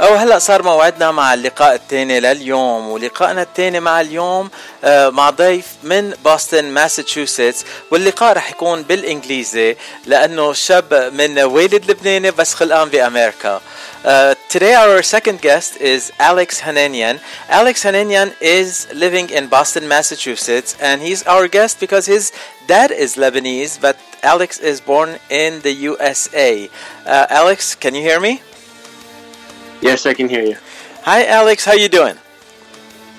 أو 0.00 0.14
هلا 0.14 0.38
صار 0.38 0.62
موعدنا 0.62 1.10
مع 1.10 1.34
اللقاء 1.34 1.74
الثاني 1.74 2.20
لليوم 2.20 2.88
ولقائنا 2.88 3.42
الثاني 3.42 3.80
مع 3.80 4.00
اليوم 4.00 4.50
آه، 4.84 5.08
مع 5.08 5.30
ضيف 5.30 5.66
من 5.82 6.10
بوسطن 6.24 6.64
ماساتشوستس 6.64 7.64
واللقاء 7.90 8.32
رح 8.32 8.50
يكون 8.50 8.82
بالانجليزي 8.82 9.76
لأنه 10.06 10.52
شاب 10.52 10.94
من 11.14 11.38
والد 11.38 11.90
لبناني 11.90 12.30
بس 12.30 12.54
خلقان 12.54 12.88
بامريكا. 12.88 13.60
Uh, 14.04 14.34
today 14.50 14.74
our 14.74 15.02
second 15.02 15.40
guest 15.40 15.80
is 15.80 16.12
Alex 16.20 16.60
Hananian. 16.60 17.18
Alex 17.48 17.82
Hananian 17.82 18.32
is 18.40 18.86
living 18.94 19.30
in 19.30 19.48
Boston, 19.48 19.88
Massachusetts, 19.88 20.76
and 20.80 21.00
he's 21.02 21.22
our 21.24 21.48
guest 21.48 21.80
because 21.80 22.06
his 22.06 22.32
dad 22.68 22.90
is 22.90 23.16
Lebanese, 23.16 23.80
but 23.80 23.96
Alex 24.22 24.60
is 24.60 24.80
born 24.80 25.16
in 25.30 25.60
the 25.62 25.72
USA. 25.72 26.70
Uh, 27.06 27.26
Alex, 27.30 27.74
can 27.74 27.94
you 27.94 28.02
hear 28.02 28.20
me? 28.20 28.42
Yes, 29.80 30.06
I 30.06 30.14
can 30.14 30.28
hear 30.28 30.42
you. 30.42 30.56
Hi, 31.02 31.26
Alex. 31.26 31.64
How 31.64 31.72
you 31.74 31.88
doing? 31.88 32.16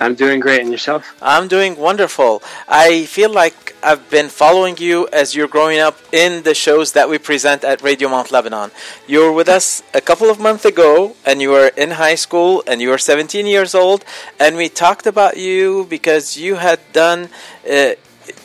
I'm 0.00 0.14
doing 0.14 0.40
great, 0.40 0.60
and 0.60 0.70
yourself? 0.70 1.16
I'm 1.22 1.48
doing 1.48 1.76
wonderful. 1.76 2.42
I 2.68 3.06
feel 3.06 3.30
like 3.30 3.74
I've 3.82 4.08
been 4.10 4.28
following 4.28 4.76
you 4.78 5.08
as 5.12 5.34
you're 5.34 5.48
growing 5.48 5.78
up 5.78 5.96
in 6.12 6.42
the 6.42 6.54
shows 6.54 6.92
that 6.92 7.08
we 7.08 7.18
present 7.18 7.64
at 7.64 7.82
Radio 7.82 8.08
Mount 8.08 8.30
Lebanon. 8.30 8.70
You 9.06 9.20
were 9.20 9.32
with 9.32 9.48
us 9.48 9.82
a 9.94 10.00
couple 10.00 10.30
of 10.30 10.38
months 10.38 10.64
ago, 10.64 11.16
and 11.24 11.40
you 11.40 11.50
were 11.50 11.70
in 11.76 11.92
high 11.92 12.16
school, 12.16 12.62
and 12.66 12.80
you 12.80 12.90
were 12.90 12.98
17 12.98 13.46
years 13.46 13.74
old, 13.74 14.04
and 14.38 14.56
we 14.56 14.68
talked 14.68 15.06
about 15.06 15.36
you 15.36 15.86
because 15.88 16.36
you 16.36 16.56
had 16.56 16.80
done 16.92 17.28
uh, 17.68 17.92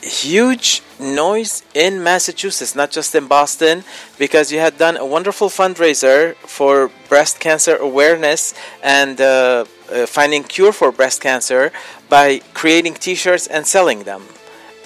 huge 0.01 0.81
noise 0.99 1.63
in 1.73 2.03
Massachusetts, 2.03 2.75
not 2.75 2.91
just 2.91 3.13
in 3.15 3.27
Boston, 3.27 3.83
because 4.17 4.51
you 4.51 4.59
had 4.59 4.77
done 4.77 4.97
a 4.97 5.05
wonderful 5.05 5.49
fundraiser 5.49 6.35
for 6.35 6.91
breast 7.09 7.39
cancer 7.39 7.75
awareness 7.77 8.53
and 8.81 9.19
uh, 9.19 9.65
uh, 9.91 10.05
finding 10.05 10.43
cure 10.43 10.71
for 10.71 10.91
breast 10.91 11.21
cancer 11.21 11.71
by 12.09 12.41
creating 12.53 12.93
T-shirts 12.95 13.47
and 13.47 13.65
selling 13.65 14.03
them, 14.03 14.23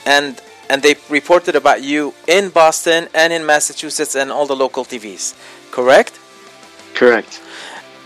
and 0.05 0.41
and 0.69 0.81
they 0.81 0.95
reported 1.09 1.55
about 1.55 1.81
you 1.81 2.13
in 2.27 2.49
Boston 2.49 3.07
and 3.13 3.31
in 3.31 3.45
Massachusetts 3.45 4.15
and 4.15 4.31
all 4.31 4.45
the 4.45 4.55
local 4.55 4.83
TVs. 4.83 5.33
Correct? 5.71 6.19
Correct. 6.93 7.41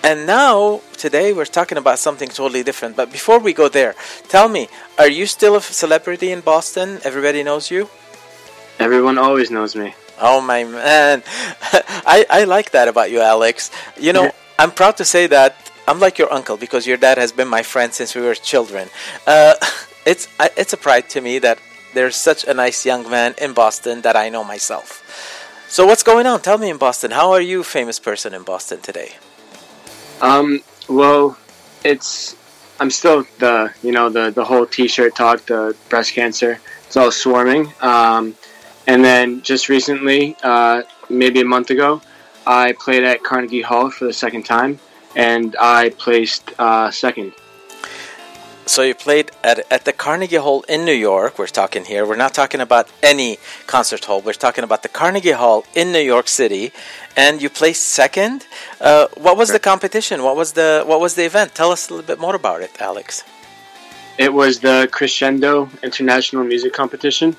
And 0.03 0.25
now, 0.25 0.81
today, 0.97 1.31
we're 1.31 1.45
talking 1.45 1.77
about 1.77 1.99
something 1.99 2.27
totally 2.27 2.63
different. 2.63 2.95
But 2.95 3.11
before 3.11 3.37
we 3.37 3.53
go 3.53 3.69
there, 3.69 3.93
tell 4.29 4.49
me, 4.49 4.67
are 4.97 5.07
you 5.07 5.27
still 5.27 5.55
a 5.55 5.61
celebrity 5.61 6.31
in 6.31 6.41
Boston? 6.41 6.99
Everybody 7.03 7.43
knows 7.43 7.69
you? 7.69 7.87
Everyone 8.79 9.19
always 9.19 9.51
knows 9.51 9.75
me. 9.75 9.93
Oh, 10.19 10.41
my 10.41 10.63
man. 10.63 11.21
I, 12.15 12.25
I 12.29 12.45
like 12.45 12.71
that 12.71 12.87
about 12.87 13.11
you, 13.11 13.21
Alex. 13.21 13.69
You 13.99 14.13
know, 14.13 14.31
I'm 14.57 14.71
proud 14.71 14.97
to 14.97 15.05
say 15.05 15.27
that 15.27 15.55
I'm 15.87 15.99
like 15.99 16.17
your 16.17 16.33
uncle 16.33 16.57
because 16.57 16.87
your 16.87 16.97
dad 16.97 17.19
has 17.19 17.31
been 17.31 17.47
my 17.47 17.61
friend 17.61 17.93
since 17.93 18.15
we 18.15 18.21
were 18.21 18.33
children. 18.33 18.89
Uh, 19.27 19.53
it's, 20.05 20.27
it's 20.57 20.73
a 20.73 20.77
pride 20.77 21.09
to 21.09 21.21
me 21.21 21.37
that 21.39 21.59
there's 21.93 22.15
such 22.15 22.43
a 22.45 22.55
nice 22.55 22.85
young 22.85 23.07
man 23.07 23.35
in 23.39 23.53
Boston 23.53 24.01
that 24.01 24.15
I 24.15 24.29
know 24.29 24.43
myself. 24.43 25.05
So, 25.67 25.85
what's 25.85 26.03
going 26.03 26.25
on? 26.25 26.41
Tell 26.41 26.57
me 26.57 26.69
in 26.69 26.77
Boston. 26.77 27.11
How 27.11 27.31
are 27.31 27.41
you, 27.41 27.63
famous 27.63 27.99
person 27.99 28.33
in 28.33 28.43
Boston 28.43 28.81
today? 28.81 29.13
Um, 30.21 30.61
well, 30.87 31.37
it's 31.83 32.35
I'm 32.79 32.91
still 32.91 33.25
the 33.39 33.73
you 33.83 33.91
know 33.91 34.09
the 34.09 34.31
the 34.31 34.45
whole 34.45 34.65
T-shirt 34.65 35.15
talk, 35.15 35.45
the 35.45 35.75
breast 35.89 36.13
cancer. 36.13 36.59
It's 36.85 36.97
all 36.97 37.11
swarming. 37.11 37.71
Um, 37.81 38.35
and 38.87 39.03
then 39.03 39.41
just 39.41 39.69
recently, 39.69 40.35
uh, 40.43 40.83
maybe 41.09 41.41
a 41.41 41.45
month 41.45 41.69
ago, 41.69 42.01
I 42.45 42.73
played 42.73 43.03
at 43.03 43.23
Carnegie 43.23 43.61
Hall 43.61 43.89
for 43.89 44.05
the 44.05 44.13
second 44.13 44.43
time, 44.43 44.79
and 45.15 45.55
I 45.59 45.89
placed 45.89 46.51
uh, 46.59 46.91
second. 46.91 47.33
So 48.65 48.83
you 48.83 48.93
played 48.93 49.31
at, 49.43 49.59
at 49.71 49.85
the 49.85 49.91
Carnegie 49.91 50.35
Hall 50.35 50.63
in 50.69 50.85
New 50.85 50.93
York. 50.93 51.39
We're 51.39 51.47
talking 51.47 51.83
here. 51.85 52.05
We're 52.05 52.15
not 52.15 52.33
talking 52.33 52.61
about 52.61 52.87
any 53.01 53.37
concert 53.67 54.05
hall. 54.05 54.21
We're 54.21 54.33
talking 54.33 54.63
about 54.63 54.83
the 54.83 54.89
Carnegie 54.89 55.31
Hall 55.31 55.65
in 55.73 55.91
New 55.91 55.99
York 55.99 56.27
City, 56.27 56.71
and 57.17 57.41
you 57.41 57.49
placed 57.49 57.83
second. 57.83 58.45
Uh, 58.79 59.07
what 59.17 59.35
was 59.35 59.49
the 59.49 59.59
competition? 59.59 60.23
What 60.23 60.35
was 60.35 60.53
the 60.53 60.83
what 60.85 60.99
was 61.01 61.15
the 61.15 61.25
event? 61.25 61.55
Tell 61.55 61.71
us 61.71 61.89
a 61.89 61.93
little 61.93 62.07
bit 62.07 62.19
more 62.19 62.35
about 62.35 62.61
it, 62.61 62.71
Alex. 62.79 63.23
It 64.17 64.31
was 64.31 64.59
the 64.59 64.87
Crescendo 64.91 65.69
International 65.81 66.43
Music 66.43 66.71
Competition, 66.71 67.35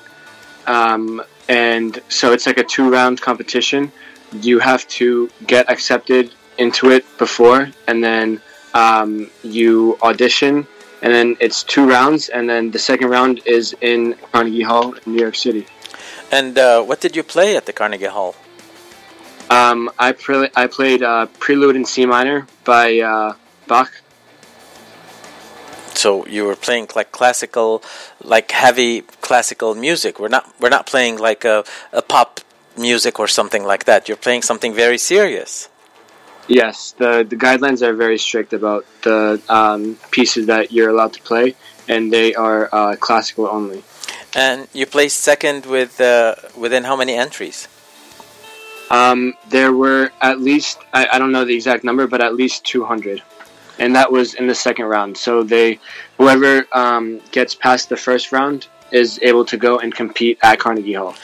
um, 0.67 1.23
and 1.47 1.99
so 2.09 2.33
it's 2.33 2.45
like 2.45 2.57
a 2.57 2.63
two-round 2.63 3.21
competition. 3.21 3.91
You 4.33 4.59
have 4.59 4.87
to 4.99 5.29
get 5.47 5.69
accepted 5.69 6.33
into 6.57 6.91
it 6.91 7.05
before, 7.17 7.69
and 7.87 8.03
then 8.03 8.41
um, 8.73 9.29
you 9.43 9.97
audition 10.01 10.67
and 11.03 11.13
then 11.13 11.35
it's 11.41 11.63
two 11.63 11.85
rounds, 11.85 12.29
and 12.29 12.49
then 12.49 12.71
the 12.71 12.79
second 12.79 13.09
round 13.09 13.41
is 13.45 13.75
in 13.81 14.15
Carnegie 14.31 14.63
Hall 14.63 14.93
in 14.93 15.13
New 15.13 15.21
York 15.21 15.35
City. 15.35 15.67
And 16.31 16.57
uh, 16.57 16.81
what 16.81 17.01
did 17.01 17.15
you 17.15 17.23
play 17.23 17.57
at 17.57 17.65
the 17.65 17.73
Carnegie 17.73 18.05
Hall? 18.05 18.35
Um, 19.49 19.91
I 19.99 20.13
pre- 20.13 20.49
I 20.55 20.67
played 20.67 21.03
uh, 21.03 21.27
Prelude 21.39 21.75
in 21.75 21.83
C 21.85 22.05
minor 22.05 22.47
by 22.63 22.99
uh, 22.99 23.33
Bach. 23.67 23.91
So 25.93 26.25
you 26.25 26.45
were 26.45 26.55
playing 26.55 26.87
like 26.95 27.11
classical, 27.11 27.83
like 28.23 28.51
heavy 28.51 29.01
classical 29.01 29.75
music. 29.75 30.19
We're 30.19 30.29
not 30.29 30.45
we're 30.59 30.69
not 30.69 30.85
playing 30.87 31.17
like 31.17 31.43
a, 31.43 31.65
a 31.91 32.01
pop 32.01 32.39
music 32.77 33.19
or 33.19 33.27
something 33.27 33.63
like 33.65 33.83
that. 33.85 34.07
You're 34.07 34.17
playing 34.17 34.41
something 34.41 34.73
very 34.73 34.97
serious. 34.97 35.67
Yes, 36.47 36.93
the 36.97 37.25
the 37.27 37.35
guidelines 37.35 37.81
are 37.81 37.93
very 37.93 38.17
strict 38.17 38.53
about 38.53 38.85
the 39.03 39.41
um, 39.47 39.97
pieces 40.11 40.47
that 40.47 40.71
you're 40.71 40.89
allowed 40.89 41.13
to 41.13 41.21
play, 41.21 41.55
and 41.87 42.11
they 42.11 42.35
are 42.35 42.69
uh, 42.71 42.95
classical 42.97 43.47
only. 43.47 43.83
And 44.35 44.67
you 44.73 44.85
placed 44.85 45.21
second 45.21 45.65
with 45.65 46.01
uh, 46.01 46.35
within 46.57 46.83
how 46.83 46.95
many 46.95 47.13
entries? 47.13 47.67
Um, 48.91 49.33
there 49.49 49.71
were 49.71 50.11
at 50.21 50.39
least 50.41 50.79
I, 50.93 51.07
I 51.13 51.19
don't 51.19 51.31
know 51.31 51.45
the 51.45 51.55
exact 51.55 51.83
number, 51.83 52.07
but 52.07 52.21
at 52.21 52.35
least 52.35 52.65
200, 52.65 53.23
and 53.79 53.95
that 53.95 54.11
was 54.11 54.33
in 54.33 54.47
the 54.47 54.55
second 54.55 54.85
round. 54.85 55.17
So 55.17 55.43
they 55.43 55.79
whoever 56.17 56.67
um, 56.73 57.21
gets 57.31 57.55
past 57.55 57.87
the 57.87 57.97
first 57.97 58.31
round 58.31 58.67
is 58.91 59.17
able 59.21 59.45
to 59.45 59.57
go 59.57 59.79
and 59.79 59.95
compete 59.95 60.37
at 60.43 60.59
Carnegie 60.59 60.93
Hall. 60.93 61.15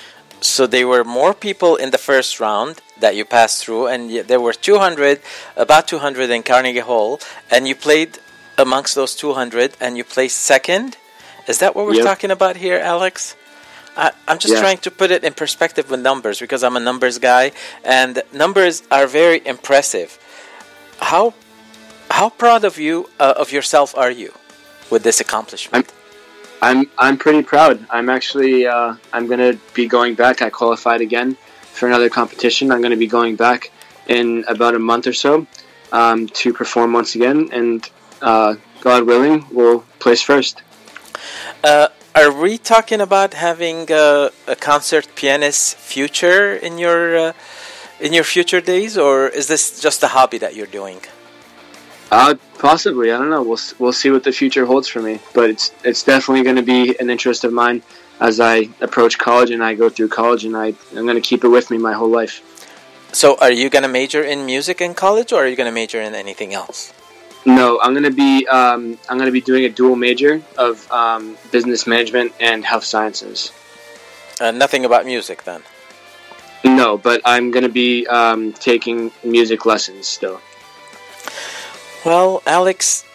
So 0.41 0.66
there 0.66 0.88
were 0.88 1.03
more 1.03 1.34
people 1.34 1.75
in 1.75 1.91
the 1.91 1.97
first 1.97 2.40
round 2.40 2.81
that 2.99 3.15
you 3.15 3.25
passed 3.25 3.63
through, 3.63 3.87
and 3.87 4.09
there 4.27 4.39
were 4.39 4.53
200, 4.53 5.21
about 5.55 5.87
200 5.87 6.29
in 6.29 6.43
Carnegie 6.43 6.79
Hall, 6.79 7.19
and 7.49 7.67
you 7.67 7.75
played 7.75 8.19
amongst 8.57 8.95
those 8.95 9.15
200, 9.15 9.73
and 9.79 9.97
you 9.97 10.03
placed 10.03 10.37
second. 10.37 10.97
Is 11.47 11.59
that 11.59 11.75
what 11.75 11.85
we're 11.85 11.95
Yep. 11.95 12.05
talking 12.05 12.31
about 12.31 12.57
here, 12.57 12.77
Alex? 12.77 13.35
I, 13.97 14.11
I'm 14.27 14.37
just 14.37 14.53
Yeah. 14.53 14.59
trying 14.61 14.77
to 14.79 14.91
put 14.91 15.11
it 15.11 15.23
in 15.23 15.33
perspective 15.33 15.89
with 15.89 15.99
numbers 16.01 16.39
because 16.39 16.63
I'm 16.63 16.75
a 16.77 16.79
numbers 16.79 17.17
guy, 17.17 17.51
and 17.83 18.21
numbers 18.31 18.83
are 18.91 19.07
very 19.07 19.41
impressive. 19.45 20.17
How 21.01 21.33
how 22.11 22.29
proud 22.29 22.63
of 22.66 22.77
you 22.77 23.09
uh, 23.19 23.33
of 23.37 23.51
yourself 23.51 23.95
are 23.97 24.11
you 24.11 24.33
with 24.89 25.03
this 25.03 25.19
accomplishment? 25.19 25.91
I'm 26.61 26.89
I'm 26.97 27.17
pretty 27.17 27.43
proud. 27.43 27.85
I'm 27.89 28.09
actually 28.09 28.67
uh, 28.67 28.95
I'm 29.13 29.27
gonna 29.27 29.53
be 29.73 29.85
going 29.87 30.16
back. 30.16 30.41
I 30.41 30.49
qualified 30.49 31.01
again 31.01 31.37
for 31.79 31.88
another 31.88 32.09
competition. 32.09 32.72
I'm 32.72 32.81
gonna 32.81 32.97
be 32.97 33.07
going 33.07 33.35
back 33.35 33.72
in 34.07 34.44
about 34.47 34.75
a 34.75 34.79
month 34.79 35.07
or 35.07 35.13
so 35.13 35.47
um, 35.91 36.28
to 36.28 36.53
perform 36.53 36.94
once 36.94 37.16
again, 37.16 37.50
and 37.51 37.90
uh, 38.22 38.56
God 38.81 39.03
willing, 39.03 39.45
we'll 39.51 39.81
place 40.00 40.22
first. 40.22 40.62
Uh, 41.63 41.88
are 42.16 42.31
we 42.31 42.57
talking 42.57 43.01
about 43.01 43.34
having 43.34 43.91
a, 43.91 44.29
a 44.47 44.56
concert 44.56 45.07
pianist 45.16 45.78
future 45.78 46.56
in 46.56 46.78
your 46.78 47.17
uh, 47.17 47.34
in 48.00 48.13
your 48.13 48.23
future 48.23 48.61
days, 48.61 48.97
or 48.97 49.28
is 49.28 49.47
this 49.47 49.79
just 49.79 50.03
a 50.03 50.07
hobby 50.09 50.38
that 50.38 50.56
you're 50.56 50.73
doing? 50.79 51.00
Uh, 52.11 52.35
possibly. 52.58 53.11
I 53.11 53.17
don't 53.17 53.29
know. 53.29 53.43
We'll 53.43 53.59
we'll 53.78 53.93
see 53.93 54.09
what 54.09 54.23
the 54.23 54.31
future 54.31 54.66
holds 54.66 54.87
for 54.87 55.02
me. 55.02 55.20
But 55.34 55.49
it's 55.49 55.72
it's 55.84 56.03
definitely 56.03 56.43
going 56.43 56.55
to 56.55 56.64
be 56.64 56.99
an 56.99 57.09
interest 57.09 57.43
of 57.43 57.53
mine 57.53 57.84
as 58.19 58.39
I 58.39 58.69
approach 58.81 59.17
college 59.17 59.51
and 59.51 59.63
I 59.63 59.75
go 59.75 59.89
through 59.89 60.09
college, 60.09 60.45
and 60.45 60.55
I 60.55 60.73
I'm 60.95 61.05
going 61.05 61.16
to 61.16 61.21
keep 61.21 61.43
it 61.43 61.49
with 61.49 61.71
me 61.71 61.77
my 61.77 61.93
whole 61.93 62.09
life. 62.09 62.41
So, 63.11 63.37
are 63.39 63.51
you 63.51 63.69
gonna 63.69 63.87
major 63.87 64.21
in 64.21 64.45
music 64.45 64.81
in 64.81 64.93
college, 64.93 65.33
or 65.33 65.43
are 65.43 65.47
you 65.47 65.55
gonna 65.55 65.71
major 65.71 65.99
in 65.99 66.13
anything 66.13 66.53
else? 66.53 66.93
No, 67.45 67.79
I'm 67.81 67.93
gonna 67.93 68.11
be 68.11 68.45
um, 68.47 68.99
I'm 69.09 69.17
gonna 69.17 69.31
be 69.31 69.41
doing 69.41 69.66
a 69.66 69.69
dual 69.69 69.95
major 69.95 70.41
of 70.57 70.89
um, 70.91 71.35
business 71.51 71.87
management 71.87 72.33
and 72.39 72.63
health 72.63 72.83
sciences. 72.83 73.51
Uh, 74.39 74.51
nothing 74.51 74.85
about 74.85 75.05
music, 75.05 75.43
then. 75.43 75.63
No, 76.63 76.97
but 76.97 77.21
I'm 77.25 77.49
gonna 77.49 77.69
be 77.69 78.05
um, 78.07 78.53
taking 78.53 79.11
music 79.23 79.66
lessons 79.66 80.07
still. 80.07 80.39
Well, 82.05 82.43
Alex, 82.45 83.05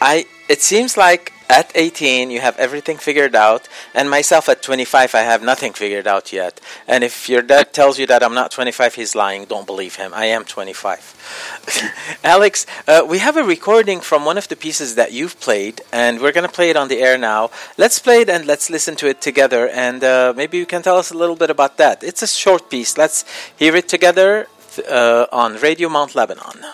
I 0.00 0.26
it 0.48 0.62
seems 0.62 0.96
like 0.96 1.32
at 1.48 1.70
18 1.74 2.30
you 2.30 2.40
have 2.40 2.58
everything 2.58 2.96
figured 2.96 3.34
out 3.34 3.68
and 3.94 4.10
myself 4.10 4.48
at 4.48 4.62
25 4.62 5.14
i 5.14 5.20
have 5.20 5.42
nothing 5.42 5.72
figured 5.72 6.06
out 6.06 6.32
yet. 6.32 6.60
And 6.88 7.04
if 7.04 7.28
your 7.28 7.42
dad 7.42 7.72
tells 7.72 7.98
you 7.98 8.06
that 8.06 8.22
i'm 8.22 8.34
not 8.34 8.50
25 8.50 8.94
he's 8.94 9.14
lying. 9.14 9.44
Don't 9.44 9.66
believe 9.66 9.96
him. 9.96 10.12
I 10.14 10.26
am 10.26 10.44
25 10.44 12.18
alex 12.24 12.66
uh, 12.88 13.02
we 13.08 13.18
have 13.18 13.36
a 13.36 13.44
recording 13.44 14.00
from 14.00 14.24
one 14.24 14.38
of 14.38 14.48
the 14.48 14.56
pieces 14.56 14.94
that 14.96 15.12
you've 15.12 15.38
played 15.40 15.80
and 15.92 16.20
we're 16.20 16.32
going 16.32 16.48
to 16.48 16.52
play 16.52 16.70
it 16.70 16.76
on 16.76 16.88
the 16.88 17.00
air 17.00 17.18
now. 17.18 17.50
Let's 17.76 17.98
play 17.98 18.20
it 18.22 18.28
and 18.28 18.46
let's 18.46 18.70
listen 18.70 18.96
to 18.96 19.08
it 19.08 19.20
together 19.20 19.68
and 19.68 20.02
uh, 20.02 20.32
maybe 20.36 20.58
you 20.58 20.66
can 20.66 20.82
tell 20.82 20.96
us 20.96 21.10
a 21.10 21.16
little 21.16 21.36
bit 21.36 21.50
about 21.50 21.76
that. 21.78 22.02
It's 22.02 22.22
a 22.22 22.26
short 22.26 22.70
piece. 22.70 22.98
Let's 22.98 23.24
hear 23.56 23.76
it 23.76 23.88
together 23.88 24.48
uh, 24.88 25.26
on 25.32 25.56
radio 25.56 25.88
mount 25.88 26.14
lebanon 26.14 26.64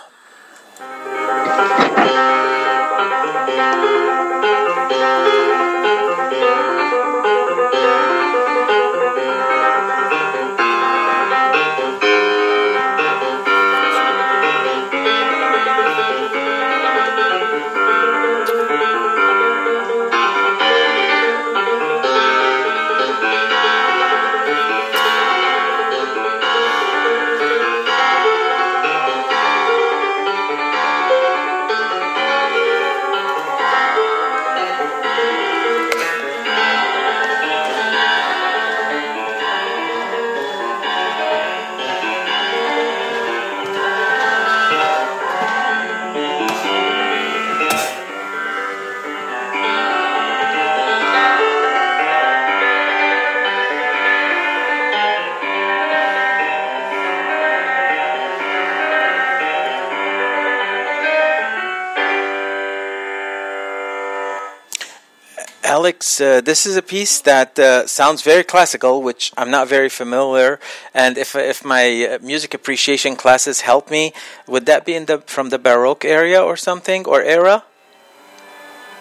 Alex, 65.73 66.21
uh, 66.21 66.39
this 66.39 66.67
is 66.67 66.75
a 66.77 66.83
piece 66.83 67.21
that 67.21 67.57
uh, 67.57 67.87
sounds 67.87 68.21
very 68.21 68.43
classical, 68.43 69.01
which 69.01 69.31
I'm 69.35 69.49
not 69.49 69.67
very 69.67 69.89
familiar. 69.89 70.59
And 70.93 71.17
if 71.17 71.35
if 71.35 71.65
my 71.65 71.85
uh, 72.05 72.19
music 72.21 72.53
appreciation 72.53 73.15
classes 73.15 73.61
help 73.61 73.89
me, 73.89 74.13
would 74.45 74.65
that 74.67 74.85
be 74.85 74.93
in 74.93 75.05
the 75.09 75.17
from 75.35 75.49
the 75.49 75.57
Baroque 75.57 76.05
area 76.05 76.39
or 76.49 76.55
something 76.57 77.07
or 77.07 77.19
era? 77.23 77.63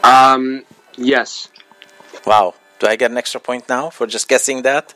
Um. 0.02 0.64
Yes. 0.96 1.48
Wow. 2.24 2.54
Do 2.78 2.86
I 2.92 2.96
get 2.96 3.10
an 3.10 3.19
extra 3.19 3.40
point 3.48 3.69
now 3.69 3.90
for 3.90 4.06
just 4.06 4.26
guessing 4.32 4.62
that? 4.62 4.94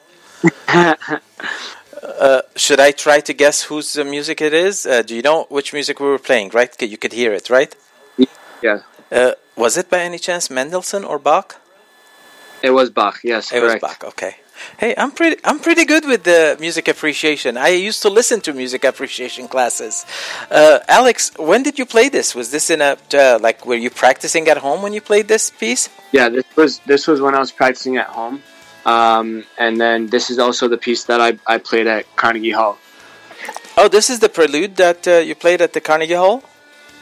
uh, 0.69 2.41
should 2.65 2.81
I 2.89 2.91
try 2.93 3.21
to 3.29 3.35
guess 3.43 3.57
whose 3.69 3.91
music 4.17 4.41
it 4.41 4.55
is? 4.55 4.87
Uh, 4.87 5.03
do 5.03 5.13
you 5.15 5.23
know 5.29 5.45
which 5.51 5.75
music 5.75 6.01
we 6.01 6.07
were 6.07 6.25
playing? 6.31 6.49
Right? 6.59 6.73
You 6.81 6.97
could 6.97 7.13
hear 7.13 7.33
it, 7.35 7.51
right? 7.51 7.73
Yeah. 8.63 8.79
Uh, 9.13 9.33
was 9.57 9.77
it 9.77 9.91
by 9.91 10.01
any 10.01 10.19
chance 10.19 10.49
Mendelssohn 10.49 11.05
or 11.05 11.19
Bach? 11.19 11.61
It 12.67 12.73
was 12.73 12.91
Bach. 12.91 13.21
Yes, 13.23 13.53
it 13.53 13.61
correct. 13.61 13.83
was 13.83 13.91
Bach. 13.91 14.05
Okay. 14.13 14.35
Hey, 14.83 14.93
I'm 14.97 15.13
pretty. 15.13 15.37
I'm 15.45 15.61
pretty 15.61 15.85
good 15.85 16.05
with 16.13 16.25
the 16.25 16.57
music 16.59 16.89
appreciation. 16.89 17.57
I 17.57 17.69
used 17.69 18.03
to 18.03 18.11
listen 18.11 18.41
to 18.47 18.53
music 18.53 18.83
appreciation 18.93 19.47
classes. 19.55 20.05
Uh, 20.51 20.81
Alex, 20.89 21.31
when 21.51 21.63
did 21.63 21.79
you 21.79 21.87
play 21.87 22.09
this? 22.09 22.35
Was 22.35 22.51
this 22.51 22.67
in 22.75 22.81
a 22.81 22.93
uh, 23.15 23.39
like? 23.47 23.59
Were 23.67 23.81
you 23.87 23.91
practicing 24.05 24.49
at 24.49 24.59
home 24.67 24.83
when 24.83 24.93
you 24.93 25.01
played 25.01 25.29
this 25.29 25.45
piece? 25.63 25.89
Yeah, 26.11 26.29
this 26.29 26.45
was 26.57 26.81
this 26.93 27.07
was 27.07 27.21
when 27.21 27.35
I 27.37 27.41
was 27.47 27.53
practicing 27.53 27.99
at 27.99 28.09
home, 28.09 28.43
um, 28.85 29.45
and 29.65 29.81
then 29.81 30.09
this 30.09 30.31
is 30.33 30.39
also 30.41 30.67
the 30.67 30.81
piece 30.87 31.05
that 31.05 31.21
I 31.21 31.39
I 31.47 31.59
played 31.59 31.87
at 31.87 32.03
Carnegie 32.17 32.57
Hall. 32.61 32.79
Oh, 33.77 33.89
this 33.97 34.11
is 34.11 34.19
the 34.19 34.31
prelude 34.39 34.75
that 34.77 35.07
uh, 35.07 35.19
you 35.29 35.35
played 35.37 35.61
at 35.61 35.73
the 35.73 35.81
Carnegie 35.81 36.15
Hall. 36.25 36.43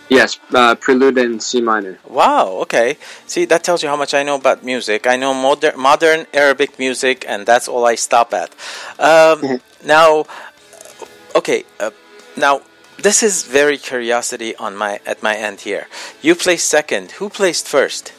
Yes, 0.08 0.38
uh, 0.52 0.74
Prelude 0.74 1.18
in 1.18 1.40
C 1.40 1.60
minor. 1.60 1.98
Wow. 2.06 2.48
Okay. 2.62 2.98
See, 3.26 3.46
that 3.46 3.64
tells 3.64 3.82
you 3.82 3.88
how 3.88 3.96
much 3.96 4.12
I 4.12 4.22
know 4.22 4.36
about 4.36 4.62
music. 4.62 5.06
I 5.06 5.16
know 5.16 5.32
modern 5.32 5.80
modern 5.80 6.26
Arabic 6.34 6.78
music, 6.78 7.24
and 7.26 7.46
that's 7.46 7.68
all 7.68 7.86
I 7.86 7.94
stop 7.94 8.34
at. 8.34 8.54
Um, 8.98 9.60
now, 9.84 10.26
okay. 11.34 11.64
Uh, 11.80 11.90
now, 12.36 12.60
this 12.98 13.22
is 13.22 13.44
very 13.44 13.78
curiosity 13.78 14.54
on 14.56 14.76
my 14.76 15.00
at 15.06 15.22
my 15.22 15.36
end 15.36 15.62
here. 15.62 15.88
You 16.20 16.34
placed 16.34 16.68
second. 16.68 17.12
Who 17.12 17.30
placed 17.30 17.66
first? 17.66 18.12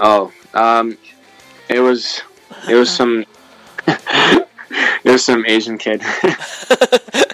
Oh, 0.00 0.32
um, 0.54 0.96
it 1.68 1.80
was 1.80 2.22
it 2.68 2.74
was 2.74 2.90
some 2.98 3.26
it 3.86 4.46
was 5.04 5.24
some 5.24 5.44
Asian 5.46 5.76
kid. 5.76 6.02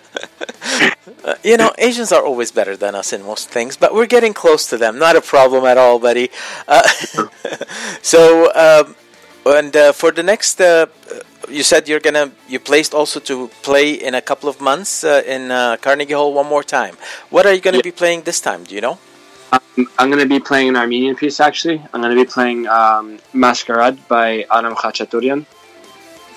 Uh, 1.44 1.48
you 1.48 1.56
know, 1.56 1.72
Asians 1.78 2.12
are 2.12 2.24
always 2.24 2.50
better 2.52 2.76
than 2.76 2.94
us 2.94 3.12
in 3.12 3.22
most 3.22 3.48
things, 3.48 3.76
but 3.76 3.94
we're 3.94 4.06
getting 4.06 4.32
close 4.32 4.68
to 4.70 4.76
them. 4.76 4.98
Not 4.98 5.16
a 5.16 5.20
problem 5.20 5.64
at 5.64 5.78
all, 5.78 5.98
buddy. 5.98 6.30
Uh, 6.68 6.86
so, 8.02 8.52
um, 8.54 8.94
and 9.46 9.76
uh, 9.76 9.92
for 9.92 10.12
the 10.12 10.22
next, 10.22 10.60
uh, 10.60 10.86
you 11.48 11.62
said 11.62 11.88
you're 11.88 12.00
gonna 12.00 12.30
you 12.48 12.60
placed 12.60 12.94
also 12.94 13.18
to 13.20 13.48
play 13.62 13.92
in 13.92 14.14
a 14.14 14.22
couple 14.22 14.48
of 14.48 14.60
months 14.60 15.04
uh, 15.04 15.22
in 15.26 15.48
Carnegie 15.78 16.14
Hall 16.14 16.32
one 16.32 16.46
more 16.46 16.62
time. 16.62 16.96
What 17.30 17.46
are 17.46 17.52
you 17.52 17.60
going 17.60 17.74
to 17.74 17.78
yeah. 17.78 17.92
be 17.92 17.92
playing 17.92 18.22
this 18.22 18.40
time? 18.40 18.64
Do 18.64 18.74
you 18.74 18.80
know? 18.80 18.98
Um, 19.52 19.88
I'm 19.98 20.08
going 20.08 20.22
to 20.22 20.28
be 20.28 20.40
playing 20.40 20.68
an 20.70 20.76
Armenian 20.76 21.16
piece. 21.16 21.40
Actually, 21.40 21.82
I'm 21.92 22.00
going 22.00 22.16
to 22.16 22.24
be 22.24 22.28
playing 22.28 22.66
um, 22.68 23.18
Masquerade 23.34 23.98
by 24.08 24.46
Aram 24.50 24.74
Khachaturian. 24.74 25.44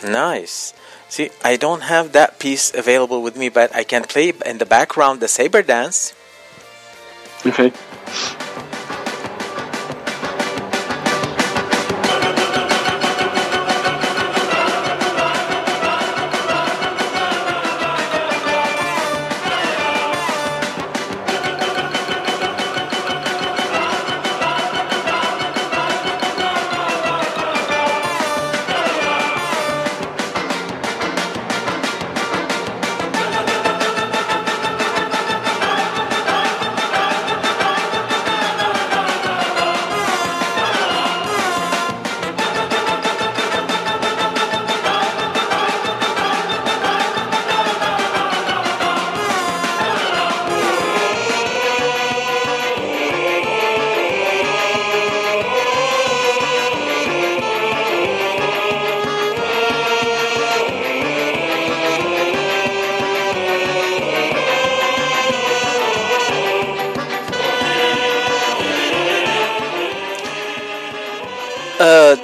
Nice. 0.03 0.73
See, 1.15 1.31
I 1.45 1.55
don't 1.55 1.87
have 1.87 2.11
that 2.11 2.39
piece 2.39 2.73
available 2.75 3.23
with 3.23 3.37
me, 3.37 3.47
but 3.47 3.73
I 3.73 3.85
can 3.85 4.03
play 4.03 4.33
in 4.45 4.57
the 4.57 4.65
background 4.65 5.21
the 5.21 5.29
saber 5.29 5.61
dance. 5.63 6.11
Okay. 7.45 7.71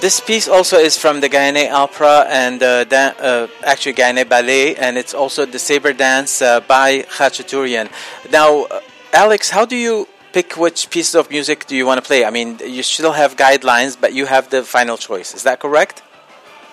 This 0.02 0.20
piece 0.20 0.48
also 0.48 0.78
is 0.78 0.98
from 0.98 1.20
the 1.20 1.30
Gayane 1.30 1.72
Opera 1.72 2.26
and 2.28 2.64
uh, 2.64 2.86
uh, 2.90 3.48
actually 3.64 3.94
Gayane 3.94 4.28
Ballet, 4.28 4.76
and 4.76 4.98
it's 4.98 5.14
also 5.14 5.46
the 5.46 5.60
Saber 5.60 5.94
Dance 5.94 6.42
uh, 6.42 6.60
by 6.62 7.04
Khachaturian. 7.04 7.88
Now, 8.32 8.64
uh, 8.64 8.80
Alex, 9.14 9.52
how 9.52 9.64
do 9.64 9.76
you 9.76 10.08
pick 10.34 10.58
which 10.58 10.90
pieces 10.90 11.14
of 11.14 11.30
music 11.30 11.68
do 11.68 11.76
you 11.76 11.86
want 11.86 12.00
to 12.00 12.02
play? 12.02 12.26
I 12.26 12.32
mean, 12.32 12.58
you 12.66 12.82
still 12.82 13.12
have 13.12 13.38
guidelines, 13.38 13.96
but 14.00 14.12
you 14.12 14.26
have 14.26 14.50
the 14.50 14.64
final 14.64 14.98
choice. 14.98 15.36
Is 15.36 15.44
that 15.44 15.60
correct? 15.60 16.02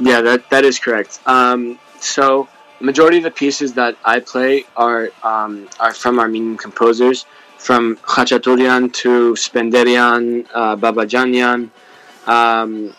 Yeah, 0.01 0.23
that 0.23 0.49
that 0.49 0.65
is 0.65 0.79
correct. 0.79 1.21
Um, 1.27 1.79
so 2.01 2.49
majority 2.81 3.19
of 3.19 3.25
the 3.25 3.31
pieces 3.31 3.75
that 3.75 3.99
I 4.07 4.21
play 4.21 4.65
are 4.75 5.11
um, 5.23 5.69
are 5.79 5.93
from 5.93 6.19
Armenian 6.19 6.57
composers, 6.57 7.27
from 7.59 7.97
Khachaturian 7.97 8.91
to 9.05 9.35
Spendiaryan, 9.35 10.47
uh, 10.55 10.77
Babajanyan, 10.77 11.69
um, 12.27 12.95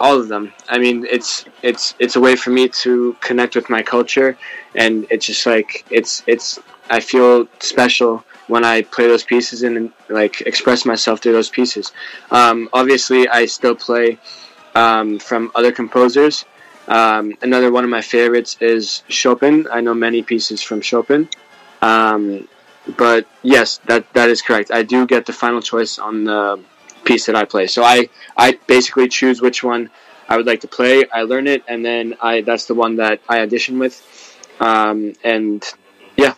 all 0.00 0.20
of 0.20 0.28
them. 0.28 0.52
I 0.68 0.78
mean, 0.78 1.06
it's 1.10 1.44
it's 1.62 1.94
it's 1.98 2.16
a 2.16 2.20
way 2.20 2.36
for 2.36 2.50
me 2.50 2.68
to 2.68 3.16
connect 3.20 3.54
with 3.56 3.70
my 3.70 3.82
culture, 3.82 4.36
and 4.74 5.06
it's 5.10 5.26
just 5.26 5.46
like 5.46 5.84
it's 5.90 6.22
it's. 6.26 6.58
I 6.88 7.00
feel 7.00 7.48
special 7.58 8.24
when 8.46 8.64
I 8.64 8.82
play 8.82 9.08
those 9.08 9.24
pieces 9.24 9.64
and 9.64 9.92
like 10.08 10.42
express 10.42 10.84
myself 10.84 11.20
through 11.20 11.32
those 11.32 11.50
pieces. 11.50 11.92
Um, 12.30 12.68
obviously, 12.72 13.28
I 13.28 13.46
still 13.46 13.74
play 13.74 14.18
um, 14.74 15.18
from 15.18 15.50
other 15.54 15.72
composers. 15.72 16.44
Um, 16.86 17.34
another 17.42 17.72
one 17.72 17.82
of 17.82 17.90
my 17.90 18.02
favorites 18.02 18.56
is 18.60 19.02
Chopin. 19.08 19.66
I 19.72 19.80
know 19.80 19.94
many 19.94 20.22
pieces 20.22 20.62
from 20.62 20.80
Chopin. 20.80 21.28
Um, 21.82 22.48
but 22.96 23.26
yes, 23.42 23.78
that 23.86 24.12
that 24.14 24.28
is 24.30 24.42
correct. 24.42 24.70
I 24.70 24.82
do 24.82 25.06
get 25.06 25.26
the 25.26 25.32
final 25.32 25.60
choice 25.60 25.98
on 25.98 26.24
the 26.24 26.60
piece 27.06 27.26
that 27.26 27.36
I 27.36 27.44
play. 27.44 27.66
So 27.66 27.82
I 27.82 28.08
I 28.36 28.58
basically 28.66 29.08
choose 29.08 29.40
which 29.40 29.62
one 29.64 29.90
I 30.28 30.36
would 30.36 30.46
like 30.46 30.60
to 30.60 30.68
play. 30.68 31.04
I 31.12 31.22
learn 31.22 31.46
it, 31.46 31.62
and 31.68 31.84
then 31.84 32.14
I 32.20 32.42
that's 32.42 32.66
the 32.66 32.74
one 32.74 32.96
that 32.96 33.20
I 33.28 33.40
audition 33.40 33.78
with. 33.78 33.96
Um, 34.60 35.14
and 35.24 35.64
yeah. 36.16 36.34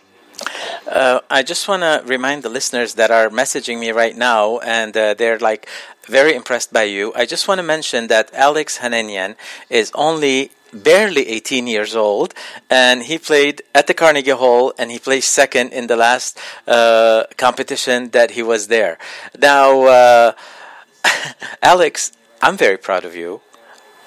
Uh, 0.87 1.19
I 1.29 1.43
just 1.43 1.67
want 1.67 1.83
to 1.83 2.03
remind 2.05 2.43
the 2.43 2.49
listeners 2.49 2.93
that 2.95 3.11
are 3.11 3.29
messaging 3.29 3.79
me 3.79 3.91
right 3.91 4.15
now, 4.15 4.59
and 4.59 4.95
uh, 4.95 5.13
they're 5.13 5.39
like 5.39 5.67
very 6.07 6.33
impressed 6.33 6.71
by 6.71 6.83
you. 6.83 7.13
I 7.15 7.25
just 7.25 7.47
want 7.47 7.59
to 7.59 7.63
mention 7.63 8.07
that 8.07 8.33
Alex 8.33 8.77
Hanenian 8.77 9.35
is 9.69 9.91
only 9.93 10.51
barely 10.73 11.27
18 11.27 11.67
years 11.67 11.95
old, 11.95 12.33
and 12.69 13.03
he 13.03 13.17
played 13.17 13.61
at 13.73 13.87
the 13.87 13.93
Carnegie 13.93 14.31
Hall, 14.31 14.73
and 14.77 14.91
he 14.91 14.99
placed 14.99 15.31
second 15.33 15.73
in 15.73 15.87
the 15.87 15.95
last 15.95 16.39
uh, 16.67 17.23
competition 17.37 18.09
that 18.11 18.31
he 18.31 18.43
was 18.43 18.67
there. 18.67 18.97
Now, 19.39 19.81
uh, 19.83 20.31
Alex, 21.61 22.11
I'm 22.41 22.57
very 22.57 22.77
proud 22.77 23.05
of 23.05 23.15
you. 23.15 23.41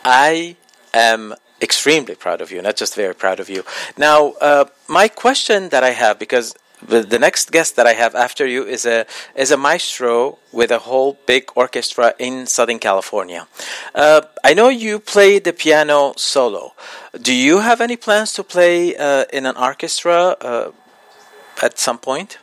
I 0.04 0.56
am 0.92 1.34
extremely 1.60 2.14
proud 2.14 2.40
of 2.40 2.50
you, 2.50 2.60
not 2.60 2.76
just 2.76 2.94
very 2.94 3.14
proud 3.14 3.40
of 3.40 3.48
you. 3.48 3.64
Now, 3.96 4.32
uh, 4.40 4.64
my 4.88 5.08
question 5.08 5.68
that 5.68 5.84
I 5.84 5.90
have, 5.90 6.18
because 6.18 6.54
the, 6.86 7.18
next 7.18 7.52
guest 7.52 7.76
that 7.76 7.86
I 7.86 7.92
have 7.92 8.14
after 8.14 8.46
you 8.46 8.64
is 8.64 8.84
a 8.86 9.06
is 9.34 9.50
a 9.50 9.56
maestro 9.56 10.38
with 10.50 10.70
a 10.70 10.80
whole 10.80 11.16
big 11.26 11.50
orchestra 11.54 12.14
in 12.18 12.46
Southern 12.46 12.78
California. 12.78 13.46
Uh, 13.94 14.22
I 14.42 14.54
know 14.54 14.68
you 14.68 14.98
play 14.98 15.38
the 15.38 15.52
piano 15.52 16.14
solo. 16.16 16.74
Do 17.20 17.32
you 17.32 17.60
have 17.60 17.80
any 17.80 17.96
plans 17.96 18.32
to 18.34 18.42
play 18.42 18.96
uh, 18.96 19.24
in 19.32 19.46
an 19.46 19.56
orchestra 19.56 20.36
uh, 20.40 20.72
at 21.62 21.78
some 21.78 21.98
point? 21.98 22.38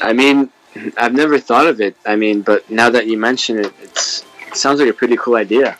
I 0.00 0.12
mean, 0.12 0.50
I've 0.96 1.14
never 1.14 1.38
thought 1.38 1.66
of 1.66 1.80
it. 1.80 1.96
I 2.06 2.16
mean, 2.16 2.42
but 2.42 2.70
now 2.70 2.90
that 2.90 3.06
you 3.06 3.18
mention 3.18 3.58
it, 3.58 3.72
it 3.80 3.98
sounds 4.54 4.80
like 4.80 4.88
a 4.88 4.94
pretty 4.94 5.16
cool 5.16 5.36
idea. 5.36 5.78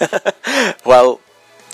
well, 0.84 1.20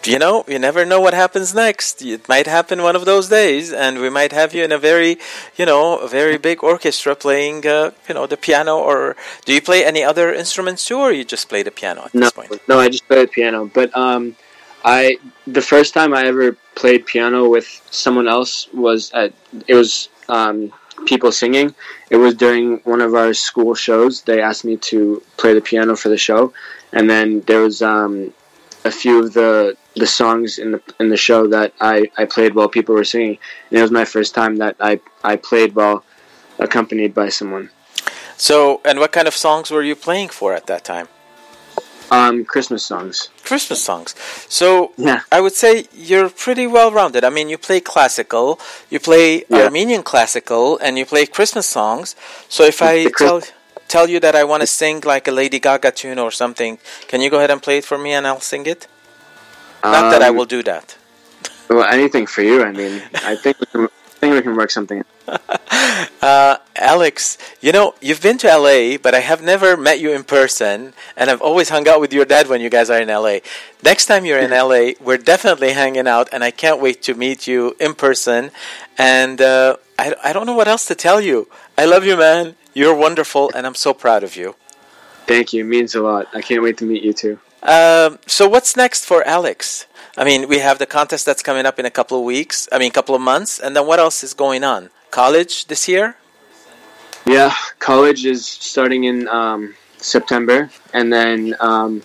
you 0.06 0.18
know, 0.18 0.44
you 0.46 0.58
never 0.58 0.84
know 0.84 1.00
what 1.00 1.14
happens 1.14 1.54
next. 1.54 2.02
It 2.02 2.28
might 2.28 2.46
happen 2.46 2.82
one 2.82 2.94
of 2.94 3.04
those 3.04 3.28
days, 3.28 3.72
and 3.72 4.00
we 4.00 4.08
might 4.08 4.32
have 4.32 4.54
you 4.54 4.62
in 4.62 4.70
a 4.70 4.78
very, 4.78 5.18
you 5.56 5.66
know, 5.66 5.98
a 5.98 6.08
very 6.08 6.38
big 6.38 6.62
orchestra 6.62 7.16
playing, 7.16 7.66
uh, 7.66 7.90
you 8.08 8.14
know, 8.14 8.26
the 8.26 8.36
piano. 8.36 8.78
Or 8.78 9.16
do 9.44 9.52
you 9.52 9.60
play 9.60 9.84
any 9.84 10.04
other 10.04 10.32
instruments 10.32 10.86
too, 10.86 10.98
or 10.98 11.12
you 11.12 11.24
just 11.24 11.48
play 11.48 11.62
the 11.62 11.70
piano 11.70 12.02
at 12.04 12.14
no, 12.14 12.20
this 12.20 12.32
point? 12.32 12.68
No, 12.68 12.78
I 12.78 12.88
just 12.88 13.06
play 13.08 13.22
the 13.22 13.28
piano. 13.28 13.70
But 13.72 13.96
um, 13.96 14.36
I 14.84 15.18
the 15.46 15.62
first 15.62 15.94
time 15.94 16.14
I 16.14 16.26
ever 16.26 16.56
played 16.74 17.06
piano 17.06 17.48
with 17.48 17.66
someone 17.90 18.28
else 18.28 18.68
was 18.72 19.10
at 19.12 19.32
it 19.66 19.74
was 19.74 20.08
um, 20.28 20.72
people 21.06 21.32
singing. 21.32 21.74
It 22.10 22.16
was 22.16 22.34
during 22.34 22.78
one 22.78 23.00
of 23.00 23.14
our 23.14 23.34
school 23.34 23.74
shows. 23.74 24.22
They 24.22 24.40
asked 24.40 24.64
me 24.64 24.76
to 24.90 25.22
play 25.36 25.54
the 25.54 25.60
piano 25.60 25.96
for 25.96 26.08
the 26.08 26.18
show, 26.18 26.52
and 26.92 27.08
then 27.10 27.40
there 27.42 27.60
was 27.60 27.82
um, 27.82 28.32
a 28.84 28.90
few 28.90 29.24
of 29.24 29.32
the 29.34 29.76
the 29.94 30.06
songs 30.06 30.58
in 30.58 30.72
the 30.72 30.82
in 31.00 31.08
the 31.08 31.16
show 31.16 31.46
that 31.48 31.72
I, 31.80 32.10
I 32.16 32.24
played 32.26 32.54
while 32.54 32.68
people 32.68 32.94
were 32.94 33.04
singing. 33.04 33.38
And 33.70 33.78
it 33.78 33.82
was 33.82 33.90
my 33.90 34.04
first 34.04 34.34
time 34.34 34.56
that 34.56 34.76
I, 34.80 35.00
I 35.24 35.36
played 35.36 35.74
while 35.74 36.04
accompanied 36.58 37.14
by 37.14 37.28
someone. 37.30 37.70
So, 38.36 38.82
and 38.84 38.98
what 38.98 39.12
kind 39.12 39.26
of 39.26 39.34
songs 39.34 39.70
were 39.70 39.82
you 39.82 39.96
playing 39.96 40.28
for 40.28 40.52
at 40.52 40.66
that 40.66 40.84
time? 40.84 41.08
Um, 42.10 42.44
Christmas 42.44 42.84
songs. 42.84 43.30
Christmas 43.44 43.82
songs. 43.82 44.14
So, 44.48 44.92
yeah. 44.96 45.22
I 45.32 45.40
would 45.40 45.54
say 45.54 45.86
you're 45.92 46.28
pretty 46.28 46.66
well 46.66 46.92
rounded. 46.92 47.24
I 47.24 47.30
mean, 47.30 47.48
you 47.48 47.58
play 47.58 47.80
classical, 47.80 48.60
you 48.90 49.00
play 49.00 49.44
yeah. 49.48 49.64
Armenian 49.64 50.02
classical, 50.02 50.78
and 50.78 50.96
you 50.98 51.04
play 51.04 51.26
Christmas 51.26 51.66
songs. 51.66 52.14
So, 52.48 52.62
if 52.64 52.80
I 52.80 53.06
tell 53.18 53.42
tell 53.88 54.08
you 54.08 54.20
that 54.20 54.34
I 54.34 54.44
want 54.44 54.60
to 54.62 54.66
sing 54.66 55.00
like 55.04 55.26
a 55.28 55.32
Lady 55.32 55.58
Gaga 55.58 55.92
tune 55.92 56.18
or 56.18 56.30
something, 56.30 56.78
can 57.08 57.20
you 57.20 57.30
go 57.30 57.38
ahead 57.38 57.50
and 57.50 57.62
play 57.62 57.78
it 57.78 57.84
for 57.84 57.98
me, 57.98 58.12
and 58.12 58.26
I'll 58.26 58.40
sing 58.40 58.66
it? 58.66 58.86
Not 59.82 60.04
um, 60.04 60.10
that 60.10 60.22
I 60.22 60.28
um, 60.28 60.36
will 60.36 60.46
do 60.46 60.62
that. 60.62 60.96
Well, 61.68 61.84
anything 61.84 62.26
for 62.26 62.42
you. 62.42 62.62
I 62.62 62.72
mean, 62.72 63.02
I 63.14 63.34
think 63.36 63.58
we 63.60 63.66
can, 63.66 63.84
I 63.84 64.05
think 64.26 64.44
we 64.44 64.50
can 64.50 64.56
work 64.56 64.70
something. 64.70 65.04
uh, 66.22 66.56
Alex, 66.76 67.38
you 67.60 67.72
know, 67.72 67.94
you've 68.00 68.22
been 68.22 68.38
to 68.38 68.48
LA, 68.48 68.98
but 68.98 69.14
I 69.14 69.20
have 69.20 69.42
never 69.42 69.76
met 69.76 70.00
you 70.00 70.12
in 70.12 70.24
person, 70.24 70.94
and 71.16 71.30
I've 71.30 71.42
always 71.42 71.68
hung 71.68 71.88
out 71.88 72.00
with 72.00 72.12
your 72.12 72.24
dad 72.24 72.48
when 72.48 72.60
you 72.60 72.70
guys 72.70 72.90
are 72.90 73.00
in 73.00 73.08
LA. 73.08 73.38
Next 73.82 74.06
time 74.06 74.24
you're 74.24 74.38
in 74.38 74.50
LA, 74.64 74.92
we're 75.00 75.18
definitely 75.18 75.72
hanging 75.72 76.06
out, 76.06 76.28
and 76.32 76.42
I 76.42 76.50
can't 76.50 76.80
wait 76.80 77.02
to 77.02 77.14
meet 77.14 77.46
you 77.46 77.76
in 77.78 77.94
person. 77.94 78.50
And 78.98 79.40
uh, 79.40 79.76
I, 79.98 80.14
I 80.22 80.32
don't 80.32 80.46
know 80.46 80.54
what 80.54 80.68
else 80.68 80.86
to 80.86 80.94
tell 80.94 81.20
you. 81.20 81.48
I 81.78 81.84
love 81.84 82.04
you, 82.04 82.16
man. 82.16 82.56
You're 82.74 82.94
wonderful, 82.94 83.50
and 83.54 83.66
I'm 83.66 83.74
so 83.74 83.94
proud 83.94 84.22
of 84.22 84.36
you. 84.36 84.56
Thank 85.26 85.52
you. 85.52 85.64
It 85.64 85.68
means 85.68 85.94
a 85.94 86.02
lot. 86.02 86.28
I 86.34 86.42
can't 86.42 86.62
wait 86.62 86.78
to 86.78 86.84
meet 86.84 87.02
you 87.02 87.12
too. 87.12 87.38
Um, 87.62 88.18
so 88.26 88.48
what's 88.48 88.76
next 88.76 89.06
for 89.06 89.26
Alex? 89.26 89.86
I 90.18 90.24
mean, 90.24 90.48
we 90.48 90.60
have 90.60 90.78
the 90.78 90.86
contest 90.86 91.26
that's 91.26 91.42
coming 91.42 91.66
up 91.66 91.78
in 91.78 91.84
a 91.84 91.90
couple 91.90 92.18
of 92.18 92.24
weeks. 92.24 92.68
I 92.72 92.78
mean, 92.78 92.88
a 92.88 92.92
couple 92.92 93.14
of 93.14 93.20
months, 93.20 93.58
and 93.58 93.76
then 93.76 93.86
what 93.86 93.98
else 93.98 94.24
is 94.24 94.32
going 94.32 94.64
on? 94.64 94.90
College 95.10 95.66
this 95.66 95.88
year? 95.88 96.16
Yeah, 97.26 97.52
college 97.78 98.24
is 98.24 98.46
starting 98.46 99.04
in 99.04 99.28
um, 99.28 99.74
September, 99.98 100.70
and 100.94 101.12
then 101.12 101.54
um, 101.60 102.02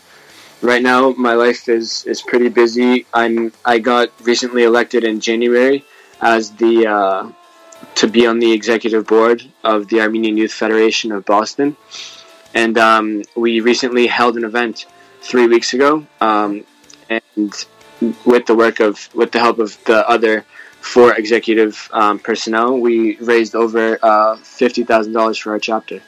right 0.61 0.81
now 0.81 1.11
my 1.11 1.33
life 1.33 1.69
is 1.69 2.05
is 2.05 2.21
pretty 2.21 2.49
busy. 2.49 3.05
I'm 3.13 3.53
I 3.63 3.79
got 3.79 4.09
recently 4.25 4.63
elected 4.63 5.03
in 5.03 5.19
January 5.19 5.85
as 6.19 6.51
the 6.51 6.87
uh, 6.87 7.31
to 7.95 8.07
be 8.07 8.25
on 8.25 8.39
the 8.39 8.51
executive 8.51 9.05
board 9.07 9.43
of 9.63 9.87
the 9.89 10.01
Armenian 10.01 10.37
Youth 10.37 10.53
Federation 10.53 11.11
of 11.11 11.23
Boston, 11.23 11.77
and 12.53 12.77
um, 12.77 13.23
we 13.35 13.61
recently 13.61 14.07
held 14.07 14.37
an 14.37 14.43
event 14.43 14.85
three 15.21 15.47
weeks 15.47 15.73
ago, 15.73 16.05
um, 16.19 16.65
and 17.09 17.65
with 18.25 18.45
the 18.45 18.55
work 18.55 18.79
of 18.79 19.09
with 19.13 19.31
the 19.31 19.39
help 19.39 19.59
of 19.59 19.77
the 19.85 20.07
other 20.07 20.45
four 20.81 21.13
executive 21.13 21.89
um, 21.93 22.19
personnel, 22.19 22.77
we 22.77 23.17
raised 23.17 23.55
over 23.55 23.99
uh, 24.01 24.35
fifty 24.37 24.83
thousand 24.83 25.13
dollars 25.13 25.37
for 25.37 25.51
our 25.51 25.59
chapter. 25.59 26.01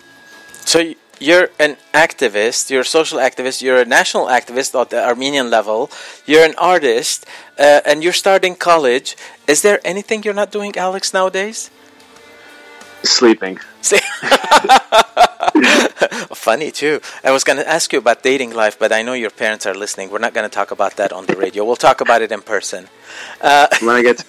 So 0.65 0.93
you're 1.19 1.49
an 1.59 1.77
activist, 1.93 2.69
you're 2.69 2.81
a 2.81 2.85
social 2.99 3.19
activist, 3.19 3.61
you're 3.61 3.81
a 3.81 3.85
national 3.85 4.25
activist 4.27 4.79
at 4.79 4.89
the 4.89 5.03
Armenian 5.03 5.49
level, 5.49 5.89
you're 6.25 6.43
an 6.43 6.55
artist, 6.57 7.25
uh, 7.59 7.81
and 7.85 8.03
you're 8.03 8.13
starting 8.13 8.55
college. 8.55 9.15
Is 9.47 9.61
there 9.61 9.79
anything 9.85 10.23
you're 10.23 10.33
not 10.33 10.51
doing, 10.51 10.75
Alex, 10.75 11.13
nowadays? 11.13 11.69
Sleeping. 13.03 13.59
Funny 16.33 16.71
too. 16.71 16.99
I 17.23 17.31
was 17.31 17.43
going 17.43 17.57
to 17.57 17.67
ask 17.67 17.93
you 17.93 17.99
about 17.99 18.23
dating 18.23 18.53
life, 18.53 18.77
but 18.77 18.91
I 18.91 19.01
know 19.01 19.13
your 19.13 19.29
parents 19.29 19.65
are 19.65 19.73
listening. 19.73 20.09
We're 20.09 20.19
not 20.19 20.33
going 20.33 20.49
to 20.49 20.53
talk 20.53 20.71
about 20.71 20.97
that 20.97 21.13
on 21.13 21.25
the 21.25 21.35
radio. 21.35 21.63
We'll 21.63 21.75
talk 21.75 22.01
about 22.01 22.21
it 22.21 22.31
in 22.31 22.41
person. 22.41 22.87
Uh, 23.41 23.67
when 23.81 23.95
I 23.95 24.01
get. 24.01 24.23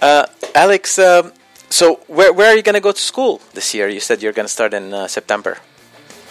uh, 0.02 0.26
Alex, 0.54 0.98
um, 0.98 1.32
so 1.68 2.00
where 2.06 2.32
where 2.32 2.50
are 2.50 2.56
you 2.56 2.62
going 2.62 2.74
to 2.74 2.80
go 2.80 2.92
to 2.92 3.00
school 3.00 3.40
this 3.52 3.74
year? 3.74 3.88
You 3.88 4.00
said 4.00 4.22
you're 4.22 4.32
going 4.32 4.46
to 4.46 4.52
start 4.52 4.72
in 4.72 4.94
uh, 4.94 5.06
September. 5.06 5.58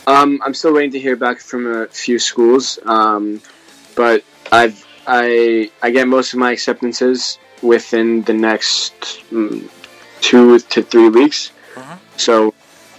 Um, 0.07 0.41
I'm 0.43 0.53
still 0.53 0.73
waiting 0.73 0.91
to 0.91 0.99
hear 0.99 1.15
back 1.15 1.39
from 1.39 1.67
a 1.67 1.87
few 1.87 2.19
schools, 2.19 2.79
um, 2.85 3.41
but 3.95 4.23
I've 4.51 4.83
I 5.05 5.69
I 5.81 5.91
get 5.91 6.07
most 6.07 6.33
of 6.33 6.39
my 6.39 6.51
acceptances 6.51 7.37
within 7.61 8.23
the 8.23 8.33
next 8.33 8.93
mm, 9.31 9.69
two 10.21 10.59
to 10.59 10.81
three 10.81 11.09
weeks. 11.09 11.51
Mm-hmm. 11.75 11.95
So 12.17 12.53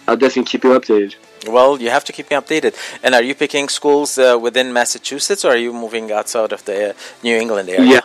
I'll 0.09 0.17
definitely 0.17 0.45
keep 0.45 0.65
you 0.65 0.71
updated. 0.71 1.17
Well, 1.49 1.81
you 1.81 1.91
have 1.91 2.05
to 2.05 2.13
keep 2.13 2.31
me 2.31 2.37
updated. 2.37 2.75
And 3.03 3.15
are 3.15 3.23
you 3.23 3.35
picking 3.35 3.69
schools 3.69 4.19
uh, 4.19 4.39
within 4.41 4.73
Massachusetts, 4.73 5.45
or 5.45 5.53
are 5.53 5.57
you 5.57 5.73
moving 5.73 6.13
outside 6.13 6.53
of 6.53 6.65
the 6.65 6.91
uh, 6.91 6.93
New 7.23 7.37
England 7.37 7.69
area? 7.69 7.91
Yeah, 7.91 8.01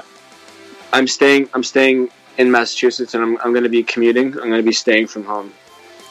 I'm 0.94 1.08
staying. 1.08 1.50
I'm 1.54 1.64
staying 1.64 2.10
in 2.38 2.52
Massachusetts, 2.52 3.14
and 3.14 3.24
I'm 3.24 3.38
I'm 3.38 3.52
going 3.52 3.64
to 3.64 3.70
be 3.70 3.84
commuting. 3.84 4.28
I'm 4.40 4.50
going 4.50 4.64
to 4.66 4.70
be 4.74 4.74
staying 4.74 5.08
from 5.08 5.26
home. 5.26 5.54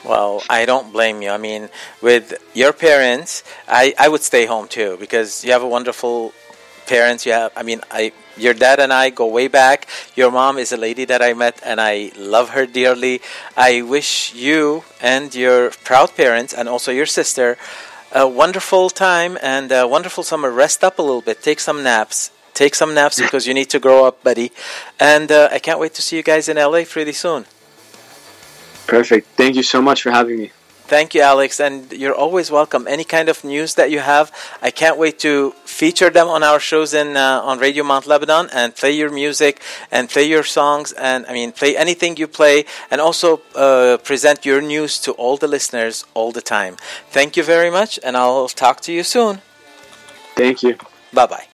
Well, 0.05 0.43
I 0.49 0.65
don't 0.65 0.93
blame 0.93 1.21
you. 1.21 1.31
I 1.31 1.37
mean, 1.37 1.69
with 2.01 2.33
your 2.55 2.73
parents, 2.73 3.45
I, 3.69 3.95
I 3.99 4.09
would 4.09 4.23
stay 4.23 4.47
home 4.47 4.67
too 4.67 4.97
because 4.99 5.45
you 5.45 5.53
have 5.53 5.63
a 5.63 5.69
wonderful 5.69 6.33
parents. 6.91 7.25
You 7.27 7.33
have, 7.33 7.53
I 7.57 7.63
mean, 7.63 7.81
I 7.91 8.13
your 8.37 8.55
dad 8.55 8.81
and 8.81 8.93
I 8.93 9.11
go 9.11 9.27
way 9.27 9.49
back. 9.49 9.87
Your 10.17 10.31
mom 10.31 10.59
is 10.59 10.73
a 10.73 10.77
lady 10.77 11.05
that 11.07 11.23
I 11.23 11.33
met, 11.35 11.61
and 11.65 11.81
I 11.81 12.11
love 12.17 12.51
her 12.57 12.67
dearly. 12.67 13.21
I 13.57 13.83
wish 13.83 14.35
you 14.35 14.83
and 15.01 15.35
your 15.35 15.71
proud 15.85 16.11
parents, 16.17 16.53
and 16.53 16.69
also 16.69 16.91
your 16.91 17.07
sister, 17.07 17.57
a 18.13 18.27
wonderful 18.27 18.91
time 18.91 19.39
and 19.41 19.71
a 19.71 19.87
wonderful 19.87 20.25
summer. 20.25 20.51
Rest 20.51 20.83
up 20.83 20.99
a 20.99 21.03
little 21.03 21.23
bit, 21.23 21.43
take 21.43 21.61
some 21.61 21.83
naps. 21.83 22.31
Take 22.53 22.75
some 22.75 22.93
naps 22.95 23.17
because 23.25 23.47
you 23.47 23.55
need 23.55 23.71
to 23.71 23.79
grow 23.79 24.05
up, 24.09 24.17
buddy. 24.25 24.51
And 24.99 25.31
uh, 25.31 25.49
I 25.57 25.61
can't 25.61 25.79
wait 25.79 25.95
to 25.95 26.03
see 26.03 26.17
you 26.17 26.23
guys 26.23 26.49
in 26.49 26.57
LA 26.59 26.83
pretty 26.85 27.13
soon. 27.13 27.47
Perfect. 28.87 29.25
Thank 29.41 29.55
you 29.55 29.63
so 29.63 29.81
much 29.81 30.03
for 30.03 30.11
having 30.11 30.37
me. 30.43 30.51
Thank 30.91 31.15
you, 31.15 31.21
Alex, 31.21 31.61
and 31.61 31.93
you're 31.93 32.17
always 32.17 32.51
welcome. 32.51 32.89
Any 32.89 33.05
kind 33.05 33.29
of 33.29 33.45
news 33.45 33.77
that 33.77 33.93
you 33.93 34.01
have, 34.01 34.33
I 34.61 34.73
can't 34.73 34.99
wait 34.99 35.21
to 35.21 35.53
feature 35.65 36.11
them 36.11 36.27
on 36.27 36.43
our 36.43 36.59
shows 36.59 36.95
in 36.95 37.17
uh, 37.17 37.41
on 37.45 37.61
Radio 37.61 37.85
Mount 37.85 38.09
Lebanon 38.09 38.49
and 38.53 38.75
play 38.75 38.91
your 38.91 39.09
music 39.09 39.63
and 39.93 40.09
play 40.09 40.25
your 40.25 40.43
songs 40.43 40.91
and 40.91 41.27
I 41.29 41.33
mean 41.33 41.53
play 41.53 41.77
anything 41.77 42.17
you 42.17 42.27
play 42.27 42.65
and 42.91 43.01
also 43.01 43.41
uh, 43.55 43.99
present 44.03 44.45
your 44.45 44.61
news 44.61 44.99
to 45.03 45.13
all 45.13 45.37
the 45.37 45.47
listeners 45.47 46.05
all 46.13 46.33
the 46.33 46.43
time. 46.43 46.75
Thank 47.13 47.37
you 47.37 47.45
very 47.45 47.71
much, 47.71 48.01
and 48.03 48.17
I'll 48.17 48.49
talk 48.49 48.81
to 48.87 48.93
you 48.93 49.05
soon. 49.05 49.43
Thank 50.35 50.65
you. 50.65 50.75
Bye 51.13 51.27
bye. 51.27 51.50